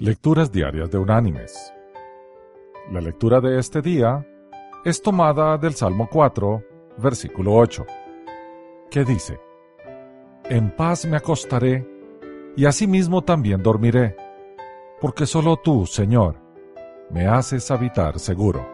Lecturas 0.00 0.52
Diarias 0.52 0.92
de 0.92 0.98
Unánimes. 0.98 1.74
La 2.92 3.00
lectura 3.00 3.40
de 3.40 3.58
este 3.58 3.82
día 3.82 4.24
es 4.84 5.02
tomada 5.02 5.58
del 5.58 5.74
Salmo 5.74 6.08
4, 6.08 6.62
versículo 6.98 7.54
8, 7.56 7.84
que 8.92 9.04
dice, 9.04 9.40
En 10.44 10.70
paz 10.70 11.04
me 11.04 11.16
acostaré 11.16 11.84
y 12.56 12.64
asimismo 12.66 13.24
también 13.24 13.60
dormiré, 13.60 14.14
porque 15.00 15.26
solo 15.26 15.56
tú, 15.56 15.84
Señor, 15.84 16.36
me 17.10 17.26
haces 17.26 17.68
habitar 17.72 18.20
seguro. 18.20 18.64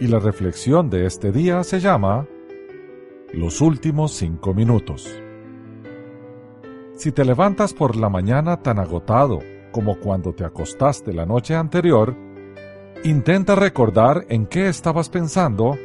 Y 0.00 0.06
la 0.08 0.18
reflexión 0.18 0.90
de 0.90 1.06
este 1.06 1.32
día 1.32 1.64
se 1.64 1.80
llama 1.80 2.26
Los 3.32 3.62
últimos 3.62 4.12
cinco 4.12 4.52
minutos. 4.52 5.10
Si 7.00 7.12
te 7.12 7.24
levantas 7.24 7.72
por 7.72 7.96
la 7.96 8.10
mañana 8.10 8.58
tan 8.58 8.78
agotado 8.78 9.38
como 9.72 9.98
cuando 9.98 10.34
te 10.34 10.44
acostaste 10.44 11.14
la 11.14 11.24
noche 11.24 11.54
anterior, 11.54 12.14
intenta 13.04 13.54
recordar 13.54 14.26
en 14.28 14.44
qué 14.44 14.68
estabas 14.68 15.08
pensando 15.08 15.78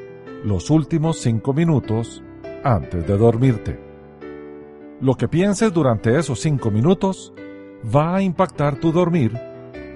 los 0.43 0.69
últimos 0.69 1.19
cinco 1.19 1.53
minutos 1.53 2.21
antes 2.65 3.07
de 3.07 3.17
dormirte. 3.17 3.79
Lo 4.99 5.15
que 5.15 5.29
pienses 5.29 5.71
durante 5.71 6.19
esos 6.19 6.41
cinco 6.41 6.69
minutos 6.69 7.33
va 7.95 8.17
a 8.17 8.21
impactar 8.21 8.75
tu 8.81 8.91
dormir 8.91 9.39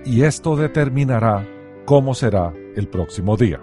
y 0.06 0.22
esto 0.22 0.56
determinará 0.56 1.46
cómo 1.84 2.14
será 2.14 2.54
el 2.78 2.88
próximo 2.88 3.36
día. 3.36 3.60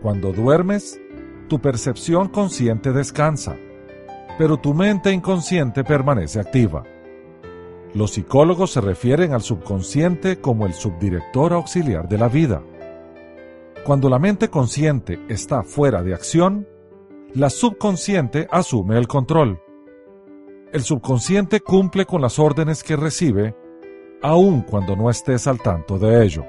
Cuando 0.00 0.32
duermes, 0.32 1.00
tu 1.48 1.60
percepción 1.60 2.28
consciente 2.28 2.92
descansa 2.92 3.56
pero 4.38 4.56
tu 4.58 4.74
mente 4.74 5.12
inconsciente 5.12 5.84
permanece 5.84 6.40
activa. 6.40 6.84
Los 7.94 8.12
psicólogos 8.12 8.70
se 8.72 8.80
refieren 8.80 9.34
al 9.34 9.42
subconsciente 9.42 10.40
como 10.40 10.66
el 10.66 10.72
subdirector 10.72 11.52
auxiliar 11.52 12.08
de 12.08 12.18
la 12.18 12.28
vida. 12.28 12.62
Cuando 13.84 14.08
la 14.08 14.18
mente 14.18 14.48
consciente 14.48 15.20
está 15.28 15.62
fuera 15.62 16.02
de 16.02 16.14
acción, 16.14 16.66
la 17.34 17.50
subconsciente 17.50 18.48
asume 18.50 18.96
el 18.96 19.08
control. 19.08 19.60
El 20.72 20.82
subconsciente 20.82 21.60
cumple 21.60 22.06
con 22.06 22.22
las 22.22 22.38
órdenes 22.38 22.82
que 22.82 22.96
recibe, 22.96 23.54
aun 24.22 24.62
cuando 24.62 24.96
no 24.96 25.10
estés 25.10 25.46
al 25.46 25.60
tanto 25.60 25.98
de 25.98 26.24
ello. 26.24 26.44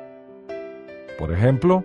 Por 1.20 1.34
ejemplo, 1.34 1.84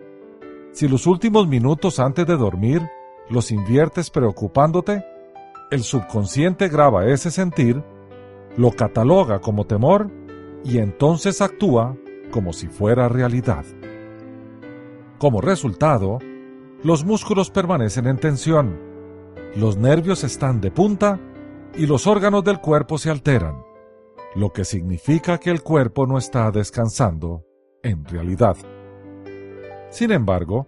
si 0.73 0.87
los 0.87 1.07
últimos 1.07 1.49
minutos 1.49 1.99
antes 1.99 2.27
de 2.27 2.37
dormir 2.37 2.83
los 3.29 3.51
inviertes 3.51 4.11
preocupándote, 4.11 5.05
el 5.71 5.83
subconsciente 5.83 6.69
graba 6.69 7.07
ese 7.07 7.31
sentir, 7.31 7.83
lo 8.57 8.71
cataloga 8.73 9.41
como 9.41 9.67
temor 9.67 10.11
y 10.65 10.79
entonces 10.79 11.41
actúa 11.41 11.97
como 12.31 12.53
si 12.53 12.69
fuera 12.69 13.09
realidad. 13.09 13.65
Como 15.19 15.41
resultado, 15.41 16.19
los 16.83 17.05
músculos 17.05 17.51
permanecen 17.51 18.07
en 18.07 18.19
tensión, 18.19 18.79
los 19.57 19.77
nervios 19.77 20.25
están 20.25 20.61
de 20.61 20.71
punta 20.71 21.19
y 21.77 21.87
los 21.87 22.07
órganos 22.07 22.45
del 22.45 22.61
cuerpo 22.61 22.99
se 22.99 23.11
alteran, 23.11 23.63
lo 24.35 24.53
que 24.53 24.65
significa 24.65 25.39
que 25.39 25.51
el 25.51 25.63
cuerpo 25.63 26.07
no 26.07 26.19
está 26.19 26.51
descansando 26.51 27.45
en 27.83 28.05
realidad. 28.05 28.57
Sin 29.91 30.13
embargo, 30.13 30.67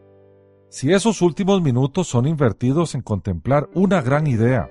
si 0.69 0.93
esos 0.93 1.21
últimos 1.23 1.63
minutos 1.63 2.07
son 2.07 2.27
invertidos 2.27 2.95
en 2.95 3.03
contemplar 3.03 3.69
una 3.75 4.01
gran 4.03 4.27
idea, 4.27 4.69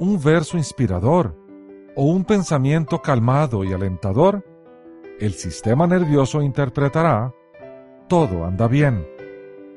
un 0.00 0.18
verso 0.18 0.56
inspirador 0.56 1.36
o 1.94 2.04
un 2.04 2.24
pensamiento 2.24 3.02
calmado 3.02 3.64
y 3.64 3.72
alentador, 3.74 4.42
el 5.18 5.34
sistema 5.34 5.86
nervioso 5.86 6.40
interpretará, 6.40 7.34
todo 8.08 8.46
anda 8.46 8.66
bien, 8.66 9.06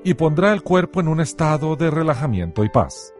y 0.01 0.13
pondrá 0.13 0.53
el 0.53 0.63
cuerpo 0.63 1.01
en 1.01 1.09
un 1.09 1.19
estado 1.19 1.75
de 1.75 1.91
relajamiento 1.91 2.63
y 2.63 2.69
paz. 2.69 3.13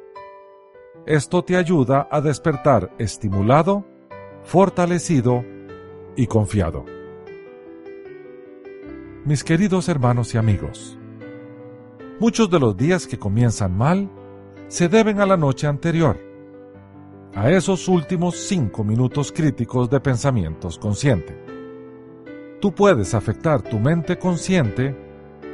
Esto 1.06 1.44
te 1.44 1.58
ayuda 1.58 2.08
a 2.10 2.22
despertar 2.22 2.94
estimulado, 2.98 3.86
fortalecido 4.44 5.44
y 6.16 6.28
confiado. 6.28 6.86
Mis 9.26 9.44
queridos 9.44 9.90
hermanos 9.90 10.34
y 10.34 10.38
amigos, 10.38 10.98
muchos 12.22 12.50
de 12.50 12.60
los 12.62 12.78
días 12.78 13.08
que 13.08 13.20
comienzan 13.20 13.78
mal 13.78 14.10
se 14.70 14.88
deben 14.88 15.20
a 15.20 15.26
la 15.26 15.36
noche 15.36 15.68
anterior 15.68 16.33
a 17.36 17.50
esos 17.50 17.88
últimos 17.88 18.38
cinco 18.38 18.84
minutos 18.84 19.32
críticos 19.32 19.90
de 19.90 20.00
pensamientos 20.00 20.78
consciente. 20.78 21.36
Tú 22.62 22.74
puedes 22.74 23.14
afectar 23.16 23.62
tu 23.62 23.80
mente 23.80 24.18
consciente 24.20 24.96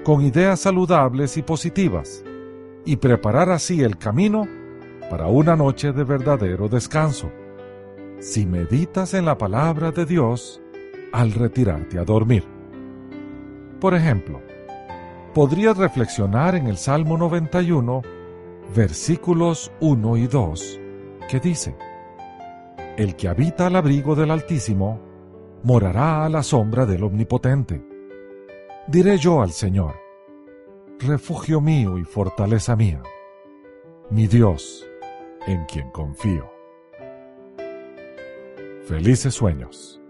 con 0.03 0.21
ideas 0.21 0.59
saludables 0.59 1.37
y 1.37 1.41
positivas 1.41 2.23
y 2.85 2.97
preparar 2.97 3.49
así 3.49 3.81
el 3.81 3.97
camino 3.97 4.47
para 5.09 5.27
una 5.27 5.55
noche 5.55 5.93
de 5.93 6.03
verdadero 6.03 6.67
descanso. 6.67 7.31
Si 8.19 8.45
meditas 8.45 9.13
en 9.13 9.25
la 9.25 9.37
palabra 9.37 9.91
de 9.91 10.05
Dios 10.05 10.61
al 11.13 11.31
retirarte 11.31 11.97
a 11.97 12.03
dormir. 12.03 12.43
Por 13.79 13.95
ejemplo, 13.95 14.41
podrías 15.33 15.77
reflexionar 15.77 16.55
en 16.55 16.67
el 16.67 16.77
Salmo 16.77 17.17
91, 17.17 18.01
versículos 18.75 19.71
1 19.79 20.17
y 20.17 20.27
2 20.27 20.79
que 21.29 21.39
dice, 21.39 21.77
El 22.97 23.15
que 23.15 23.29
habita 23.29 23.67
al 23.67 23.75
abrigo 23.75 24.15
del 24.15 24.31
Altísimo, 24.31 24.99
morará 25.63 26.25
a 26.25 26.29
la 26.29 26.41
sombra 26.41 26.85
del 26.85 27.03
Omnipotente. 27.03 27.81
Diré 28.87 29.17
yo 29.17 29.41
al 29.41 29.51
Señor, 29.51 29.95
refugio 30.99 31.61
mío 31.61 31.99
y 31.99 32.03
fortaleza 32.03 32.75
mía, 32.75 33.03
mi 34.09 34.27
Dios, 34.27 34.89
en 35.45 35.65
quien 35.65 35.91
confío. 35.91 36.51
Felices 38.85 39.35
sueños. 39.35 40.01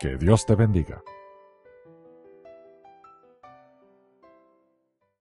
Que 0.00 0.16
Dios 0.16 0.46
te 0.46 0.54
bendiga. 0.54 1.02